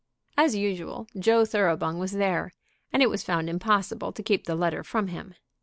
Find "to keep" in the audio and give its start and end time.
4.13-4.45